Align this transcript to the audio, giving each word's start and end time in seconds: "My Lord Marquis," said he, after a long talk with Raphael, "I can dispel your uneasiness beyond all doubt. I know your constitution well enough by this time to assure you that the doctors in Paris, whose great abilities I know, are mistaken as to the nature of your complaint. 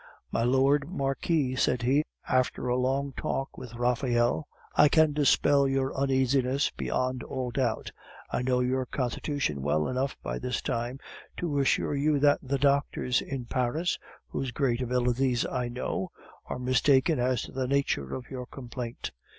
"My 0.31 0.41
Lord 0.41 0.89
Marquis," 0.89 1.55
said 1.57 1.83
he, 1.83 2.03
after 2.27 2.67
a 2.67 2.75
long 2.75 3.13
talk 3.15 3.55
with 3.55 3.75
Raphael, 3.75 4.47
"I 4.75 4.89
can 4.89 5.13
dispel 5.13 5.67
your 5.67 5.93
uneasiness 5.95 6.71
beyond 6.71 7.21
all 7.23 7.51
doubt. 7.51 7.91
I 8.31 8.41
know 8.41 8.61
your 8.61 8.87
constitution 8.87 9.61
well 9.61 9.87
enough 9.87 10.17
by 10.23 10.39
this 10.39 10.59
time 10.59 10.99
to 11.37 11.59
assure 11.59 11.93
you 11.93 12.17
that 12.17 12.39
the 12.41 12.57
doctors 12.57 13.21
in 13.21 13.45
Paris, 13.45 13.99
whose 14.27 14.49
great 14.49 14.81
abilities 14.81 15.45
I 15.45 15.67
know, 15.67 16.09
are 16.47 16.57
mistaken 16.57 17.19
as 17.19 17.43
to 17.43 17.51
the 17.51 17.67
nature 17.67 18.15
of 18.15 18.31
your 18.31 18.47
complaint. 18.47 19.11